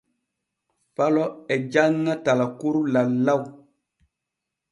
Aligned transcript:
Falo 0.95 1.25
e 1.53 1.55
janŋa 1.71 2.13
talkuru 2.25 2.81
lallaw. 2.93 3.41